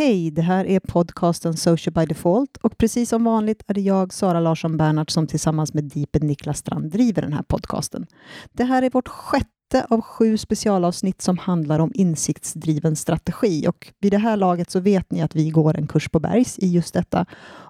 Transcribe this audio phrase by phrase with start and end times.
[0.00, 4.12] Hej, det här är podcasten Social by Default och precis som vanligt är det jag,
[4.12, 8.06] Sara Larsson Bernhardt, som tillsammans med Deepen Niklas Strand driver den här podcasten.
[8.52, 14.12] Det här är vårt sjätte av sju specialavsnitt som handlar om insiktsdriven strategi och vid
[14.12, 16.94] det här laget så vet ni att vi går en kurs på Bergs i just
[16.94, 17.26] detta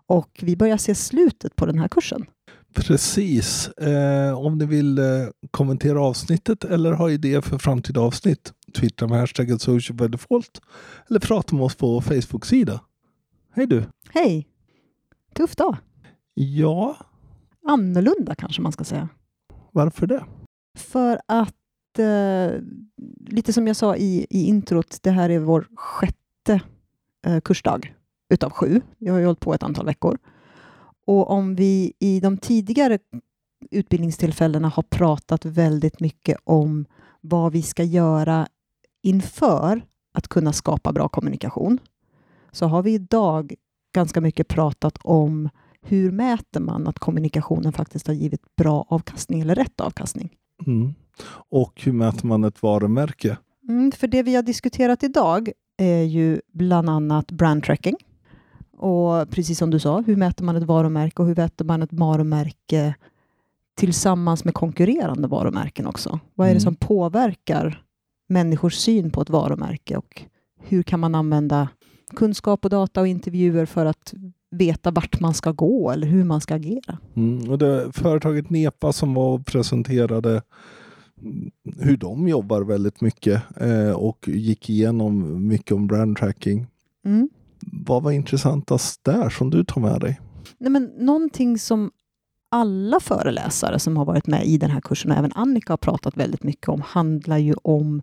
[0.06, 2.26] och vi börjar se slutet på den här kursen.
[2.74, 3.68] Precis.
[3.68, 5.04] Eh, om ni vill eh,
[5.50, 10.60] kommentera avsnittet eller ha idéer för framtida avsnitt, twittra med hashtaggen social by default
[11.08, 12.80] eller prata med oss på Facebook-sida.
[13.54, 13.84] Hej du!
[14.10, 14.48] Hej!
[15.34, 15.76] Tuff dag.
[16.34, 16.96] Ja,
[17.66, 19.08] Annorlunda kanske man ska säga.
[19.72, 20.24] varför det?
[20.78, 22.60] För att, eh,
[23.26, 26.60] lite som jag sa i, i introt, det här är vår sjätte
[27.26, 27.94] eh, kursdag
[28.28, 28.80] utav sju.
[28.98, 30.18] Vi har ju hållit på ett antal veckor.
[31.06, 32.98] Och om vi i de tidigare
[33.70, 36.86] utbildningstillfällena har pratat väldigt mycket om
[37.20, 38.48] vad vi ska göra
[39.02, 39.82] inför
[40.12, 41.78] att kunna skapa bra kommunikation,
[42.52, 43.54] så har vi idag
[43.94, 45.48] ganska mycket pratat om
[45.82, 50.30] hur mäter man att kommunikationen faktiskt har givit bra avkastning eller rätt avkastning?
[50.66, 50.94] Mm.
[51.50, 53.36] Och hur mäter man ett varumärke?
[53.68, 57.96] Mm, för det vi har diskuterat idag är ju bland annat brand tracking.
[58.76, 61.92] Och precis som du sa, hur mäter man ett varumärke och hur mäter man ett
[61.92, 62.94] varumärke
[63.74, 66.20] tillsammans med konkurrerande varumärken också?
[66.34, 66.60] Vad är det Mm.
[66.60, 67.84] som påverkar
[68.30, 70.22] människors syn på ett varumärke och
[70.58, 71.68] hur kan man använda
[72.16, 74.14] kunskap och data och intervjuer för att
[74.50, 76.98] veta vart man ska gå eller hur man ska agera?
[77.16, 77.50] Mm.
[77.50, 80.42] Och det, företaget Nepa som var och presenterade
[81.22, 86.66] mm, hur de jobbar väldigt mycket eh, och gick igenom mycket om brand tracking.
[87.04, 87.28] Mm.
[87.72, 90.20] Vad var intressantast där som du tar med dig?
[90.58, 91.90] Nej, men någonting som
[92.50, 96.16] alla föreläsare som har varit med i den här kursen och även Annika har pratat
[96.16, 98.02] väldigt mycket om handlar ju om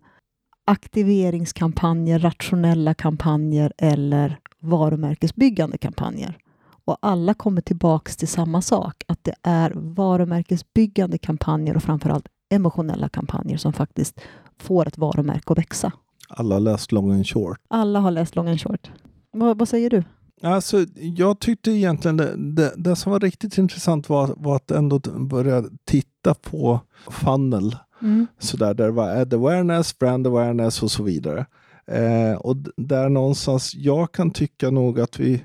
[0.68, 6.38] aktiveringskampanjer, rationella kampanjer eller varumärkesbyggande kampanjer.
[6.84, 13.08] Och alla kommer tillbaks till samma sak, att det är varumärkesbyggande kampanjer och framförallt emotionella
[13.08, 14.20] kampanjer som faktiskt
[14.60, 15.92] får ett varumärke att växa.
[16.28, 17.58] Alla har läst long and short.
[17.68, 18.90] Alla har läst long and short.
[19.32, 20.02] Vad, vad säger du?
[20.42, 24.98] Alltså, jag tyckte egentligen det, det, det som var riktigt intressant var, var att ändå
[25.30, 26.80] börja titta på
[27.10, 27.76] funnel.
[28.02, 28.26] Mm.
[28.38, 31.46] Sådär, där det var ad awareness, brand awareness och så vidare.
[31.86, 35.44] Eh, och där någonstans, jag kan tycka nog att vi...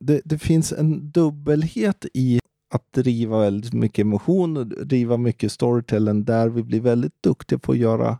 [0.00, 6.24] Det, det finns en dubbelhet i att driva väldigt mycket emotion och driva mycket storytelling
[6.24, 8.18] där vi blir väldigt duktiga på att göra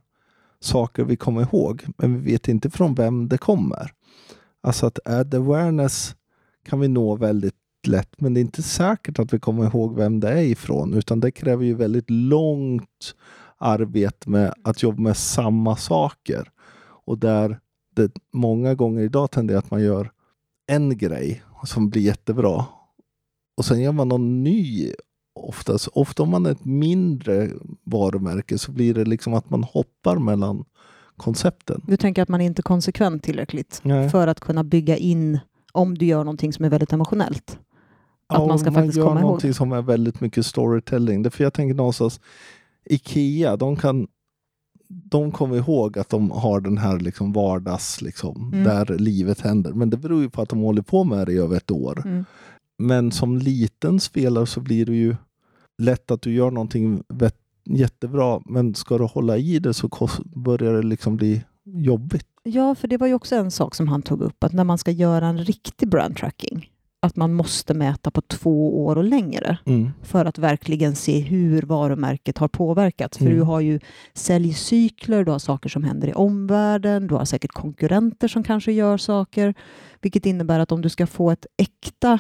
[0.61, 3.93] saker vi kommer ihåg, men vi vet inte från vem det kommer.
[4.61, 6.17] Alltså att ad awareness
[6.65, 10.21] kan vi nå väldigt lätt, men det är inte säkert att vi kommer ihåg vem
[10.21, 13.15] det är ifrån, utan det kräver ju väldigt långt
[13.59, 16.51] arbete med att jobba med samma saker.
[17.05, 17.61] Och där
[17.97, 20.11] det många gånger idag tenderar att man gör
[20.67, 22.65] en grej som blir jättebra
[23.57, 24.93] och sen gör man någon ny
[25.35, 25.89] oftast.
[25.89, 27.51] Ofta om man är ett mindre
[27.85, 30.65] varumärke så blir det liksom att man hoppar mellan
[31.17, 31.83] koncepten.
[31.87, 34.11] Du tänker att man är inte är konsekvent tillräckligt Nej.
[34.11, 35.39] för att kunna bygga in
[35.73, 37.59] om du gör någonting som är väldigt emotionellt.
[38.29, 39.27] Att man ska faktiskt gör komma ihåg.
[39.27, 41.23] någonting som är väldigt mycket storytelling.
[41.23, 42.21] Därför jag tänker någonstans
[42.91, 44.07] Ikea, de kan
[44.89, 48.65] de kommer ihåg att de har den här liksom vardags, liksom, Mm.
[48.65, 49.73] där livet händer.
[49.73, 52.03] Men det beror ju på att de håller på med det i över ett år.
[52.07, 52.25] Mm.
[52.79, 55.17] Men som liten spelare så blir det ju
[55.79, 57.03] lätt att du gör någonting
[57.65, 59.89] jättebra, men ska du hålla i det så
[60.25, 62.27] börjar det liksom bli jobbigt.
[62.43, 64.79] Ja, för det var ju också en sak som han tog upp, att när man
[64.79, 66.71] ska göra en riktig brand tracking,
[67.01, 69.91] att man måste mäta på två år och längre Mm.
[70.03, 73.19] för att verkligen se hur varumärket har påverkats.
[73.19, 73.37] För Mm.
[73.37, 73.81] du har ju
[74.15, 78.97] säljcykler, du har saker som händer i omvärlden, du har säkert konkurrenter som kanske gör
[78.97, 79.55] saker,
[80.01, 82.19] vilket innebär att om du ska få ett äkta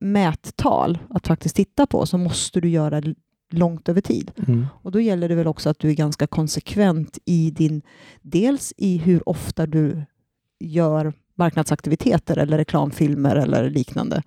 [0.00, 3.14] mättal att faktiskt titta på så måste du göra det
[3.50, 4.30] långt över tid.
[4.48, 4.66] Mm.
[4.82, 7.82] Och då gäller det väl också att du är ganska konsekvent i din,
[8.22, 10.02] dels i hur ofta du
[10.60, 14.22] gör marknadsaktiviteter eller reklamfilmer eller liknande.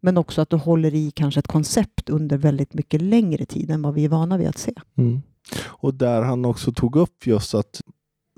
[0.00, 3.82] Men också att du håller i kanske ett koncept under väldigt mycket längre tid än
[3.82, 4.72] vad vi är vana vid att se.
[4.96, 5.22] Mm.
[5.66, 7.80] Och där han också tog upp just att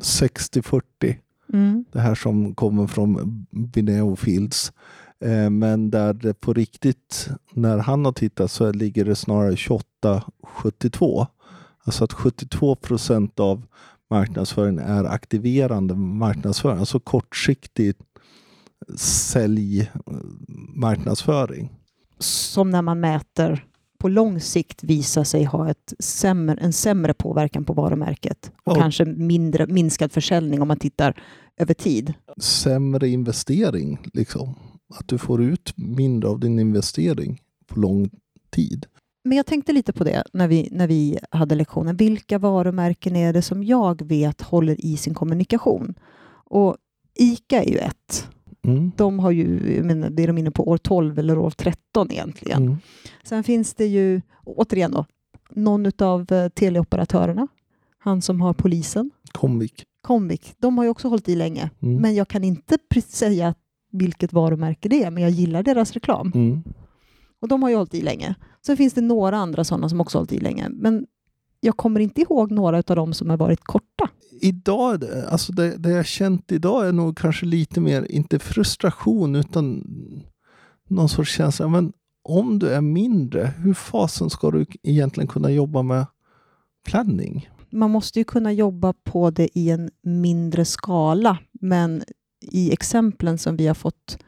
[0.02, 1.17] 60-40
[1.93, 4.72] det här som kommer från Bineo Fields.
[5.25, 11.26] Eh, men där det på riktigt, när han har tittat så ligger det snarare 28-72.
[11.84, 13.67] Alltså att 72 procent av
[14.11, 17.94] marknadsföringen är aktiverande marknadsföring, alltså kortsiktig
[18.97, 19.91] sälj
[20.75, 21.73] marknadsföring.
[22.19, 23.67] Som när man mäter
[23.99, 28.81] på lång sikt visa sig ha ett sämre, en sämre påverkan på varumärket och ja.
[28.81, 31.23] kanske mindre, minskad försäljning om man tittar
[31.56, 32.15] över tid.
[32.38, 34.55] Sämre investering, liksom.
[34.94, 38.11] Att du får ut mindre av din investering på lång
[38.50, 38.87] tid.
[39.25, 41.97] Men jag tänkte lite på det när vi, när vi hade lektionen.
[41.97, 45.94] Vilka varumärken är det som jag vet håller i sin kommunikation?
[46.44, 46.77] Och
[47.15, 48.29] ICA är ju ett.
[48.70, 48.93] Mm.
[48.96, 52.62] De har ju, menar, det är de inne på år 12 eller år 13 egentligen.
[52.62, 52.76] Mm.
[53.25, 55.05] Sen finns det ju, återigen då,
[55.50, 57.49] någon av eh, teleoperatörerna.
[57.99, 59.11] Han som har polisen.
[59.32, 59.84] Comvik.
[60.02, 60.55] Comvik.
[60.58, 61.70] De har ju också hållit i länge.
[61.81, 62.02] Mm.
[62.02, 62.78] Men jag kan inte
[63.08, 63.55] säga
[63.93, 66.32] vilket varumärke det är, men jag gillar deras reklam.
[66.34, 66.62] Mm.
[67.40, 68.34] Och de har ju hållit i länge.
[68.67, 70.69] Sen finns det några andra sådana som också hållit i länge.
[70.69, 71.06] Men
[71.60, 74.08] jag kommer inte ihåg några av dem som har varit korta.
[74.40, 79.84] Idag, alltså det, det jag känt idag är nog kanske lite mer, inte frustration, utan
[80.88, 81.68] någon sorts känsla.
[81.68, 81.92] Men
[82.22, 86.06] om du är mindre, hur fasen ska du egentligen kunna jobba med
[86.86, 87.50] planning?
[87.70, 92.02] Man måste ju kunna jobba på det i en mindre skala, men
[92.40, 94.18] i exemplen som vi har fått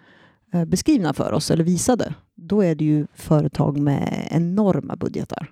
[0.52, 5.50] eh, beskrivna för oss eller visade, då är det ju företag med enorma budgetar.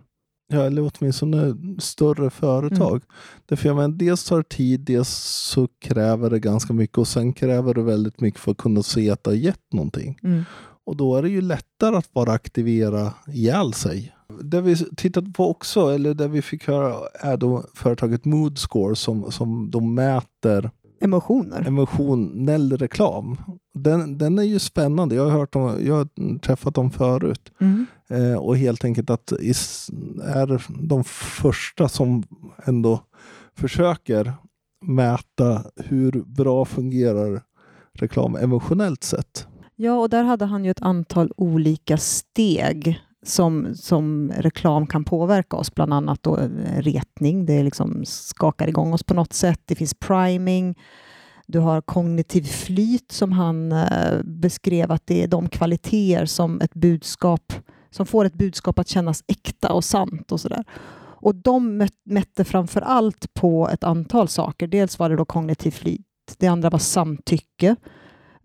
[0.53, 2.91] Ja, eller åtminstone större företag.
[2.91, 3.03] Mm.
[3.47, 5.09] Därför jag menar, dels tar det tid, dels
[5.55, 9.11] så kräver det ganska mycket och sen kräver det väldigt mycket för att kunna se
[9.11, 10.19] att det har gett någonting.
[10.23, 10.43] Mm.
[10.85, 14.15] Och då är det ju lättare att bara aktivera ihjäl sig.
[14.43, 19.33] Det vi tittat på också, eller det vi fick höra, är då företaget Moodscore som,
[19.33, 20.71] som de mäter
[21.03, 21.67] Emotioner.
[21.67, 23.37] Emotionell reklam.
[23.75, 25.15] Den, den är ju spännande.
[25.15, 27.53] Jag har, hört om, jag har träffat dem förut.
[27.61, 27.87] Mm.
[28.11, 29.91] Eh, och helt enkelt att is,
[30.25, 32.23] är de första som
[32.65, 33.01] ändå
[33.57, 34.33] försöker
[34.87, 37.43] mäta hur bra fungerar
[37.93, 39.47] reklam emotionellt sett.
[39.77, 45.57] Ja, och där hade han ju ett antal olika steg som, som reklam kan påverka
[45.57, 49.61] oss, bland annat då eh, retning, det liksom skakar igång oss på något sätt.
[49.65, 50.79] Det finns priming,
[51.47, 56.75] du har kognitiv flyt som han eh, beskrev att det är de kvaliteter som ett
[56.75, 57.53] budskap
[57.91, 60.65] som får ett budskap att kännas äkta och sant och sådär.
[61.23, 64.67] Och de mätte framför allt på ett antal saker.
[64.67, 66.07] Dels var det då kognitiv flyt,
[66.39, 67.77] det andra var samtycke.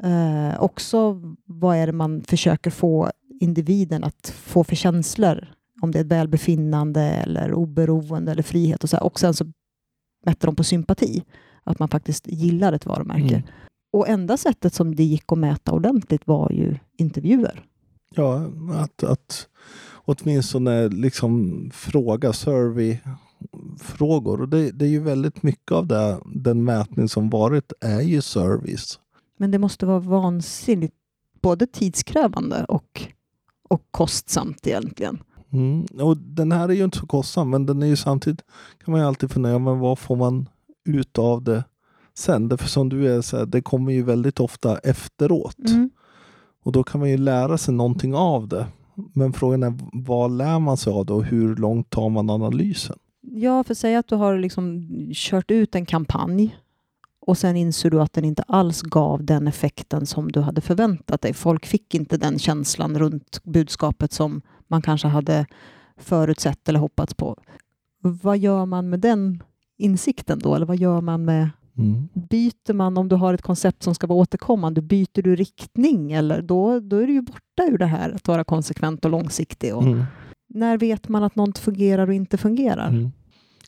[0.04, 5.48] Eh, också vad är det man försöker få individen att få för känslor?
[5.82, 8.96] Om det är välbefinnande eller oberoende eller frihet och så.
[8.96, 9.04] Här.
[9.04, 9.46] Och sen så
[10.26, 11.24] mätte de på sympati,
[11.64, 13.36] att man faktiskt gillar ett varumärke.
[13.36, 13.48] Mm.
[13.94, 17.64] Och enda sättet som det gick att mäta ordentligt var ju intervjuer.
[18.16, 19.48] Ja, att, att
[20.06, 24.42] åtminstone liksom fråga survey-frågor.
[24.42, 28.22] Och det, det, är ju väldigt mycket av det, den mätning som varit är ju
[28.22, 29.00] service.
[29.38, 30.96] Men det måste vara vansinnigt
[31.42, 33.02] både tidskrävande och,
[33.70, 35.24] och kostsamt egentligen.
[35.52, 35.86] Mm.
[36.02, 38.42] Och den här är ju inte så kostsam, men den är ju samtidigt
[38.86, 40.50] kan man ju alltid fundera, men vad får man
[40.86, 41.64] ut av det
[42.18, 42.50] sen?
[42.50, 45.70] Därför som du är, så här, det kommer ju väldigt ofta efteråt.
[45.70, 45.90] Mm.
[46.66, 48.68] Och då kan man ju lära sig någonting av det.
[49.14, 52.98] Men frågan är vad lär man sig av det och hur långt tar man analysen?
[53.22, 56.58] Ja, för säg att du har liksom kört ut en kampanj
[57.20, 61.22] och sen inser du att den inte alls gav den effekten som du hade förväntat
[61.22, 61.34] dig.
[61.34, 65.46] Folk fick inte den känslan runt budskapet som man kanske hade
[65.98, 67.38] förutsett eller hoppats på.
[68.00, 69.44] Vad gör man med den
[69.78, 70.56] insikten då?
[70.56, 72.10] Eller vad gör man med Mm.
[72.14, 76.42] Byter man, om du har ett koncept som ska vara återkommande, byter du riktning eller
[76.42, 79.76] då, då är du ju borta ur det här att vara konsekvent och långsiktig.
[79.76, 80.04] Och mm.
[80.48, 82.90] När vet man att något fungerar och inte fungerar?
[82.90, 83.12] Mm.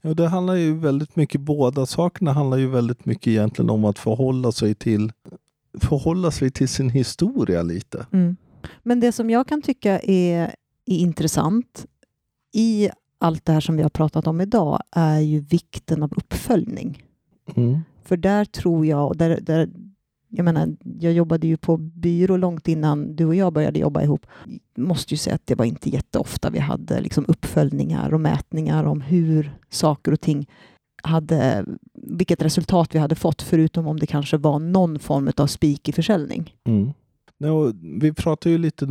[0.01, 4.00] Ja, det handlar ju väldigt mycket, båda sakerna handlar ju väldigt mycket egentligen om att
[4.00, 5.12] förhålla sig till,
[5.81, 8.05] förhålla sig till sin historia lite.
[8.12, 8.38] Mm.
[8.84, 10.55] Men det som jag kan tycka är,
[10.86, 11.86] är intressant
[12.53, 12.89] i
[13.20, 17.03] allt det här som vi har pratat om idag är ju vikten av uppföljning.
[17.55, 17.79] Mm.
[18.07, 19.69] För där tror jag, där, där,
[20.29, 24.25] jag menar, jag jobbade ju på byrå långt innan du och jag började jobba ihop.
[24.77, 29.01] Måste ju säga att det var inte jätteofta vi hade liksom uppföljningar och mätningar om
[29.01, 30.47] hur saker och ting
[31.03, 35.89] hade, vilket resultat vi hade fått, förutom om det kanske var någon form av spik
[35.89, 36.55] i försäljning.
[36.63, 36.91] Mm.
[37.39, 38.85] No, vi pratar ju lite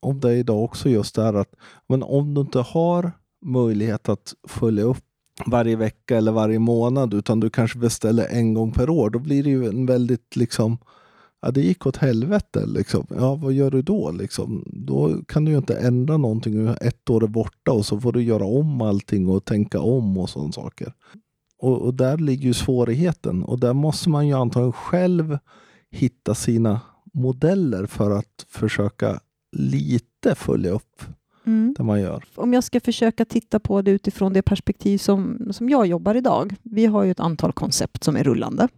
[0.00, 1.54] om det idag också, just det här att
[1.88, 3.12] men om du inte har
[3.44, 5.05] möjlighet att följa upp
[5.46, 9.10] varje vecka eller varje månad utan du kanske beställer en gång per år.
[9.10, 10.78] Då blir det ju en väldigt liksom
[11.46, 12.66] Ja, det gick åt helvete.
[12.66, 13.06] Liksom.
[13.10, 14.10] Ja, vad gör du då?
[14.10, 14.64] Liksom?
[14.66, 16.68] Då kan du ju inte ändra någonting.
[16.80, 20.30] Ett år är borta och så får du göra om allting och tänka om och
[20.30, 20.92] sådana saker.
[21.58, 23.42] Och, och där ligger ju svårigheten.
[23.42, 25.38] Och där måste man ju antagligen själv
[25.90, 26.80] hitta sina
[27.14, 29.20] modeller för att försöka
[29.56, 31.02] lite följa upp
[31.46, 31.74] mm.
[31.78, 32.24] där man gör.
[32.34, 36.54] Om jag ska försöka titta på det utifrån det perspektiv som, som jag jobbar idag.
[36.62, 38.68] Vi har ju ett antal koncept som är rullande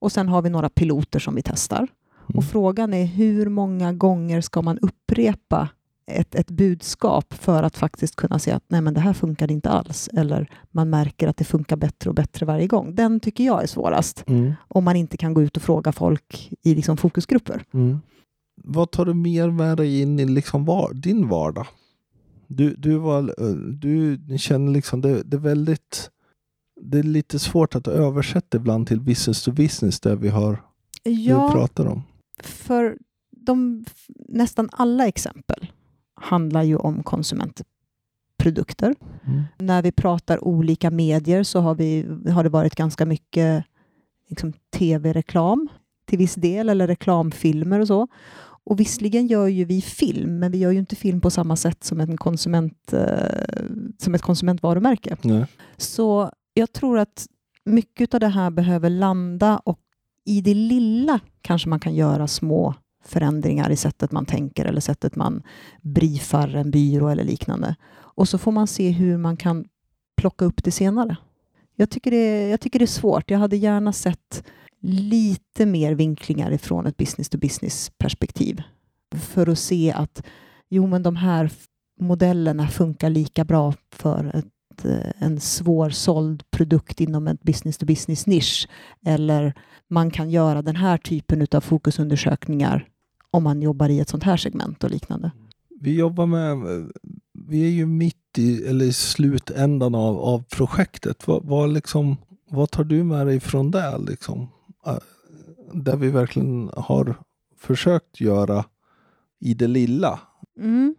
[0.00, 1.78] och sen har vi några piloter som vi testar.
[1.78, 2.38] Mm.
[2.38, 5.68] Och frågan är hur många gånger ska man upprepa
[6.06, 9.70] ett, ett budskap för att faktiskt kunna se att nej, men det här funkar inte
[9.70, 10.08] alls.
[10.12, 12.94] Eller man märker att det funkar bättre och bättre varje gång.
[12.94, 14.24] Den tycker jag är svårast.
[14.26, 14.52] Mm.
[14.68, 17.64] Om man inte kan gå ut och fråga folk i liksom fokusgrupper.
[17.74, 18.00] Mm.
[18.64, 21.66] Vad tar du mer med dig in i liksom var, din vardag?
[22.52, 23.34] Du, du, var,
[23.72, 26.10] du känner liksom det, det är väldigt
[26.80, 30.62] det är lite svårt att översätta ibland till business to business, det vi har
[31.02, 32.02] ja, vi pratar om.
[32.42, 32.98] För
[33.30, 33.84] de,
[34.28, 35.66] nästan alla exempel
[36.14, 38.94] handlar ju om konsumentprodukter.
[39.24, 39.42] Mm.
[39.58, 43.64] När vi pratar olika medier så har, vi, har det varit ganska mycket
[44.28, 45.68] liksom, tv-reklam
[46.06, 48.08] till viss del, eller reklamfilmer och så.
[48.64, 51.84] Och visserligen gör ju vi film, men vi gör ju inte film på samma sätt
[51.84, 53.64] som, en konsument, eh,
[53.98, 55.16] som ett konsumentvarumärke.
[55.22, 55.46] Nej.
[55.76, 57.26] Så jag tror att
[57.64, 59.78] mycket av det här behöver landa och
[60.24, 62.74] i det lilla kanske man kan göra små
[63.04, 65.42] förändringar i sättet man tänker eller sättet man
[65.82, 67.76] briefar en byrå eller liknande.
[67.92, 69.64] Och så får man se hur man kan
[70.16, 71.16] plocka upp det senare.
[71.76, 73.30] Jag tycker det, jag tycker det är svårt.
[73.30, 74.44] Jag hade gärna sett
[74.82, 78.62] lite mer vinklingar ifrån ett business to business perspektiv
[79.14, 80.22] för att se att
[80.68, 81.50] jo, men de här
[82.00, 88.26] modellerna funkar lika bra för ett, eh, en svårsåld produkt inom en business to business
[88.26, 88.68] nisch
[89.06, 89.54] eller
[89.88, 92.88] man kan göra den här typen av fokusundersökningar
[93.30, 95.30] om man jobbar i ett sånt här segment och liknande.
[95.80, 96.56] Vi jobbar med,
[97.48, 101.28] vi är ju mitt i, eller i slutändan av, av projektet.
[101.28, 102.16] Vad, vad, liksom,
[102.50, 103.98] vad tar du med dig från det?
[103.98, 104.48] Liksom?
[104.86, 104.98] Äh,
[105.72, 107.14] där vi verkligen har
[107.56, 108.64] försökt göra
[109.40, 110.20] i det lilla.
[110.58, 110.94] Mm.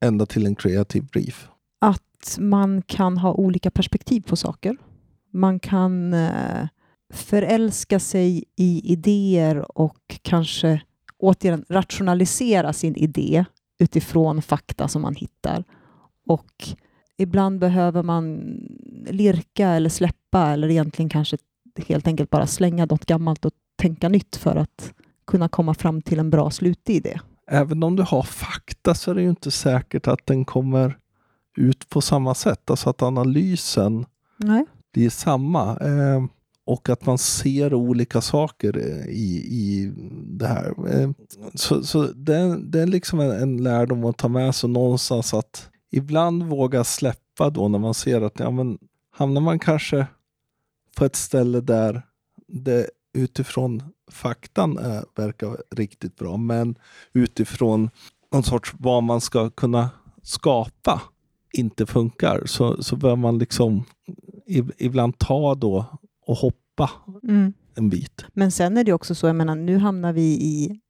[0.00, 1.48] Ända till en kreativ brief.
[1.78, 4.76] Att man kan ha olika perspektiv på saker.
[5.32, 6.68] Man kan eh,
[7.12, 10.82] förälska sig i idéer och kanske
[11.18, 13.44] återigen rationalisera sin idé
[13.78, 15.64] utifrån fakta som man hittar.
[16.26, 16.64] Och
[17.16, 18.40] ibland behöver man
[19.06, 21.36] lirka eller släppa eller egentligen kanske
[21.78, 24.92] helt enkelt bara slänga något gammalt och tänka nytt för att
[25.26, 27.20] kunna komma fram till en bra slutidé.
[27.50, 30.98] Även om du har fakta så är det ju inte säkert att den kommer
[31.56, 32.70] ut på samma sätt.
[32.70, 34.06] Alltså att analysen
[34.36, 34.64] Nej.
[34.96, 35.76] är samma.
[35.76, 36.24] Eh,
[36.66, 38.78] och att man ser olika saker
[39.08, 39.92] i, i
[40.26, 40.74] det här.
[40.90, 41.10] Eh,
[41.54, 45.70] så, så det, det är liksom en, en lärdom att ta med sig någonstans att
[45.90, 48.78] ibland våga släppa då när man ser att ja, men,
[49.10, 50.06] hamnar man kanske
[50.96, 52.02] på ett ställe där
[52.48, 56.78] det utifrån faktan är, verkar riktigt bra, men
[57.12, 57.90] utifrån
[58.32, 59.90] någon sorts vad man ska kunna
[60.22, 61.02] skapa
[61.52, 63.84] inte funkar så, så bör man liksom
[64.78, 66.90] ibland ta då och hoppa
[67.22, 67.52] mm.
[67.74, 68.24] en bit.
[68.32, 70.80] Men sen är det också så, jag menar, nu hamnar vi i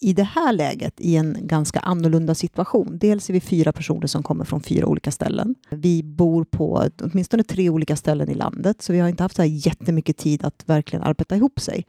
[0.00, 2.98] i det här läget i en ganska annorlunda situation.
[2.98, 5.54] Dels är vi fyra personer som kommer från fyra olika ställen.
[5.70, 9.42] Vi bor på åtminstone tre olika ställen i landet, så vi har inte haft så
[9.42, 11.86] här jättemycket tid att verkligen arbeta ihop sig.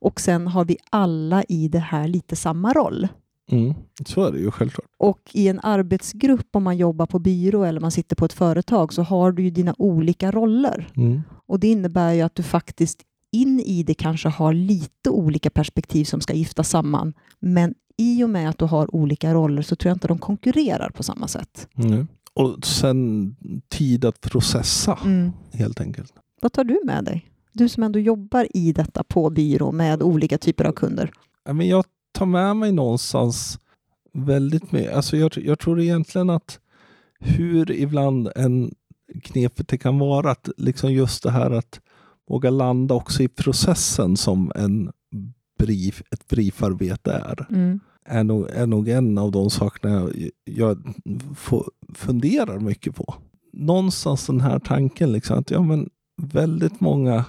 [0.00, 3.08] Och sen har vi alla i det här lite samma roll.
[3.50, 3.74] Mm,
[4.06, 4.86] så är det ju självklart.
[4.98, 8.92] Och i en arbetsgrupp, om man jobbar på byrå eller man sitter på ett företag,
[8.92, 10.88] så har du ju dina olika roller.
[10.96, 11.22] Mm.
[11.46, 16.04] Och det innebär ju att du faktiskt in i det kanske har lite olika perspektiv
[16.04, 17.14] som ska gifta samman.
[17.38, 20.90] Men i och med att du har olika roller så tror jag inte de konkurrerar
[20.90, 21.68] på samma sätt.
[21.76, 22.06] Mm.
[22.34, 23.36] Och sen
[23.68, 25.32] tid att processa mm.
[25.52, 26.12] helt enkelt.
[26.40, 27.26] Vad tar du med dig?
[27.52, 31.10] Du som ändå jobbar i detta på byrå med olika typer av kunder.
[31.44, 33.58] Jag tar med mig någonstans
[34.12, 34.94] väldigt mycket.
[34.94, 36.60] Alltså jag, jag tror egentligen att
[37.20, 38.74] hur ibland en
[39.22, 41.80] knepet det kan vara att liksom just det här att
[42.28, 44.92] våga landa också i processen som en
[45.58, 47.46] brief, ett briefarbete är.
[47.50, 47.80] Mm.
[48.04, 50.94] Är, nog, är nog en av de sakerna jag, jag
[51.94, 53.14] funderar mycket på.
[53.52, 55.88] Någonstans den här tanken liksom att ja, men
[56.22, 57.24] väldigt många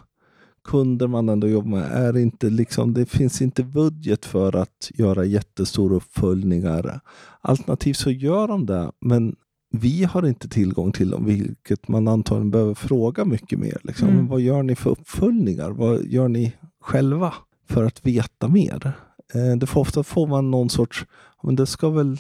[0.64, 5.26] kunder man ändå jobbar med är inte liksom, det finns inte budget för att göra
[5.26, 7.00] jättestora uppföljningar.
[7.42, 9.36] Alternativt så gör de det, men
[9.72, 13.78] vi har inte tillgång till dem, vilket man antagligen behöver fråga mycket mer.
[13.84, 14.08] Liksom.
[14.08, 14.28] Mm.
[14.28, 15.70] vad gör ni för uppföljningar?
[15.70, 17.34] Vad gör ni själva
[17.70, 18.92] för att veta mer?
[19.34, 21.06] Eh, det får ofta får man någon sorts,
[21.44, 22.18] men det ska väl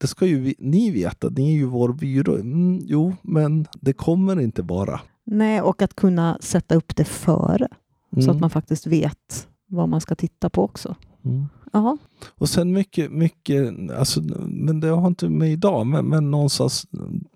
[0.00, 2.34] det ska ju ni veta, ni är ju vår byrå.
[2.34, 5.00] Mm, jo, men det kommer inte bara.
[5.24, 7.68] Nej, och att kunna sätta upp det före,
[8.12, 8.22] mm.
[8.22, 8.40] så att mm.
[8.40, 10.96] man faktiskt vet vad man ska titta på också.
[11.24, 11.48] Mm.
[11.72, 11.98] Jaha.
[12.38, 16.86] Och sen mycket, mycket, alltså, men det har inte med idag, men, men någonstans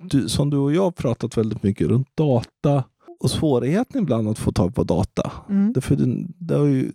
[0.03, 2.85] du, som du och jag har pratat väldigt mycket runt data
[3.21, 5.33] och svårigheten ibland att få tag på data.
[5.49, 5.73] Mm.
[5.73, 6.93] Därför det, det har ju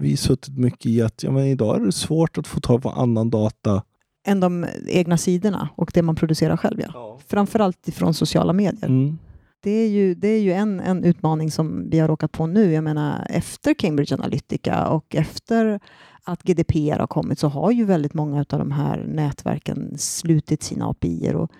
[0.00, 2.90] vi suttit mycket i att ja, men idag är det svårt att få tag på
[2.90, 3.82] annan data.
[4.26, 6.80] Än de egna sidorna och det man producerar själv.
[6.80, 6.90] Ja.
[6.94, 7.18] Ja.
[7.26, 8.88] Framförallt ifrån sociala medier.
[8.88, 9.18] Mm.
[9.62, 12.72] Det är ju, det är ju en, en utmaning som vi har råkat på nu.
[12.72, 15.80] Jag menar, efter Cambridge Analytica och efter
[16.24, 20.88] att GDPR har kommit så har ju väldigt många av de här nätverken slutit sina
[20.88, 21.50] API och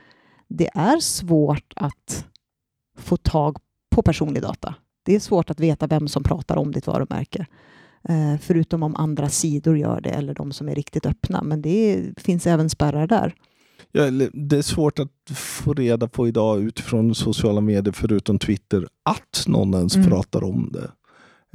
[0.49, 2.26] det är svårt att
[2.99, 3.59] få tag
[3.90, 4.75] på personlig data.
[5.02, 7.47] Det är svårt att veta vem som pratar om ditt varumärke.
[8.09, 11.42] Eh, förutom om andra sidor gör det eller de som är riktigt öppna.
[11.42, 13.35] Men det är, finns även spärrar där.
[13.92, 19.44] Ja, det är svårt att få reda på idag utifrån sociala medier förutom Twitter att
[19.47, 20.09] någon ens Mm.
[20.09, 20.90] pratar om det.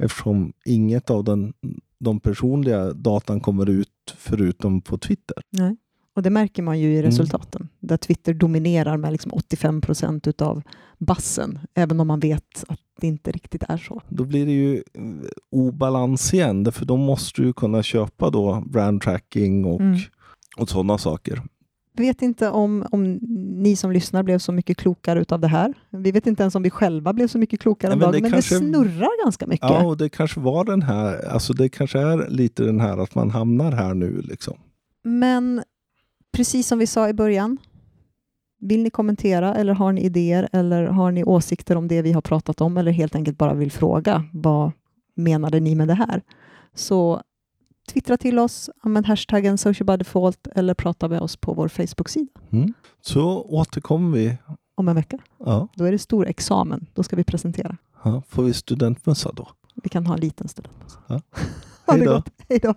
[0.04, 1.52] Eftersom inget av den,
[2.00, 5.36] de personliga datan kommer ut förutom på Twitter.
[5.50, 5.76] Nej.
[6.16, 10.62] Och det märker man ju i resultaten, där Twitter dominerar med liksom 85 procent utav
[10.98, 14.02] bassen, även om man vet att det inte riktigt är så.
[14.08, 14.82] Då blir det ju eh,
[15.50, 19.98] obalans igen, för då måste du kunna köpa då brand tracking och, Mm.
[20.56, 21.42] och sådana saker.
[21.96, 23.14] Vet inte om, om
[23.62, 25.74] ni som lyssnar blev så mycket klokare utav det här.
[25.90, 28.20] Vi vet inte ens om vi själva blev så mycket klokare en men dag, det
[28.22, 29.70] men kanske- det snurrar ganska mycket.
[29.70, 33.14] Ja, och det kanske var den här, alltså det kanske är lite den här att
[33.14, 34.56] man hamnar här nu liksom.
[35.04, 35.62] Men
[36.32, 37.58] precis som vi sa i början,
[38.60, 42.20] vill ni kommentera eller har ni idéer eller har ni åsikter om det vi har
[42.20, 44.72] pratat om eller helt enkelt bara vill fråga vad
[45.16, 46.22] menade ni med det här?
[46.74, 47.20] Så
[47.86, 52.28] twittra till oss, använd hashtaggen social by default eller prata med oss på vår Facebook-sida
[52.50, 52.72] Mm.
[53.00, 54.36] Så återkommer vi.
[54.74, 55.18] om en vecka.
[55.44, 57.76] Ja, Då är det stor examen, då ska vi presentera.
[58.04, 58.22] ja.
[58.28, 59.48] Får vi studentmössa då?
[59.82, 60.68] Vi kan ha en liten stund.
[61.06, 61.20] Ja.
[61.86, 62.74] ha det gott, hej då!